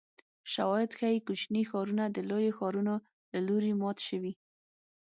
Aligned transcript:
شواهد 0.51 0.91
ښيي 0.97 1.17
کوچني 1.27 1.63
ښارونه 1.69 2.03
د 2.09 2.17
لویو 2.29 2.55
ښارونو 2.57 2.95
له 3.33 3.39
لوري 3.47 3.71
مات 3.81 3.97
شوي 4.07 4.33